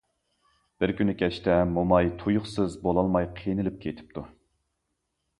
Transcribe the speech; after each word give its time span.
بىر 0.83 0.91
كۈنى 0.99 1.13
كەچتە 1.17 1.57
موماي 1.73 2.09
تۇيۇقسىز 2.23 2.77
بولالماي 2.87 3.27
قىينىلىپ 3.41 3.77
كېتىپتۇ. 3.85 4.25